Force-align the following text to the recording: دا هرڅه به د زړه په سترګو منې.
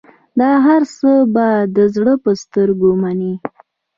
دا 0.39 0.51
هرڅه 0.65 1.11
به 1.33 1.47
د 1.75 1.77
زړه 1.95 2.13
په 2.23 2.31
سترګو 2.41 2.89
منې. 3.01 3.33